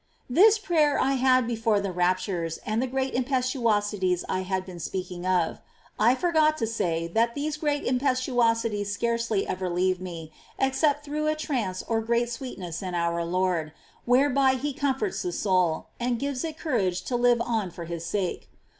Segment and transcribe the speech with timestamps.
[0.31, 0.35] ^ 18.
[0.43, 5.27] This prayer I had before the raptures and the great impetuosities I have been speaking
[5.27, 5.59] of.
[5.99, 11.35] I forgot to say that these great impetuosities scarcely ever leave me, except through a
[11.35, 13.73] trance or great sweetness in our Lord,
[14.05, 18.49] whereby He comforts the soul, and gives it courage to live on for His sake.